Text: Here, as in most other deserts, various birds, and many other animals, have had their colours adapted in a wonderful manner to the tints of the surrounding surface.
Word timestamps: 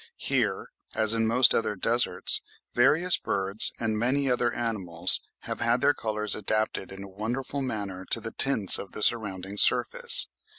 Here, 0.17 0.71
as 0.95 1.13
in 1.13 1.27
most 1.27 1.53
other 1.53 1.75
deserts, 1.75 2.41
various 2.73 3.19
birds, 3.19 3.71
and 3.79 3.99
many 3.99 4.31
other 4.31 4.51
animals, 4.51 5.21
have 5.41 5.59
had 5.59 5.79
their 5.81 5.93
colours 5.93 6.33
adapted 6.33 6.91
in 6.91 7.03
a 7.03 7.07
wonderful 7.07 7.61
manner 7.61 8.03
to 8.09 8.19
the 8.19 8.31
tints 8.31 8.79
of 8.79 8.93
the 8.93 9.03
surrounding 9.03 9.57
surface. 9.57 10.25